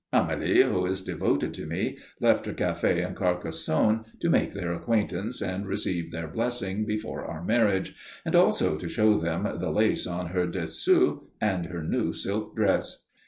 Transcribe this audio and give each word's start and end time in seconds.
Amélie, 0.11 0.63
who 0.63 0.83
is 0.87 1.03
devoted 1.03 1.53
to 1.53 1.67
me, 1.67 1.95
left 2.19 2.47
her 2.47 2.53
café 2.55 3.07
in 3.07 3.13
Carcassonne 3.13 4.03
to 4.19 4.31
make 4.31 4.51
their 4.51 4.73
acquaintance 4.73 5.43
and 5.43 5.67
receive 5.67 6.11
their 6.11 6.27
blessing 6.27 6.87
before 6.87 7.23
our 7.23 7.43
marriage, 7.45 7.93
also 8.33 8.77
to 8.77 8.89
show 8.89 9.15
them 9.19 9.43
the 9.43 9.69
lace 9.69 10.07
on 10.07 10.29
her 10.29 10.47
dessous 10.47 11.19
and 11.39 11.67
her 11.67 11.83
new 11.83 12.13
silk 12.13 12.55
dress. 12.55 13.05